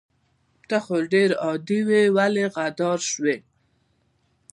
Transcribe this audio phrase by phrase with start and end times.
[0.67, 3.35] ته خو ډير عادي وي ولې غدار شوي